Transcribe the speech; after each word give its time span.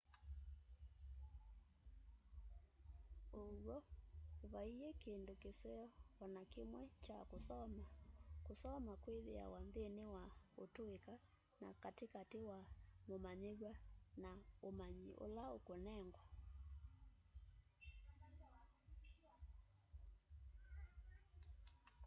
ũw'o 3.43 3.77
vaiĩ 4.51 4.89
kĩndũ 5.01 5.33
kĩseo 5.43 5.85
o 6.23 6.25
na 6.33 6.41
kĩmwe 6.51 6.81
kya 7.03 7.19
kusoma 7.29 7.83
kũsoma 8.45 8.93
kwĩthĩawa 9.03 9.57
nthini 9.67 10.03
wa 10.13 10.25
ũtuika 10.63 11.13
na 11.61 11.69
katĩ 11.83 12.05
katĩ 12.13 12.39
wa 12.49 12.59
mũmanyiw'a 13.07 13.71
na 14.23 14.31
umanyi 14.69 15.09
ula 15.25 15.45
ũkunengwa 15.57 16.23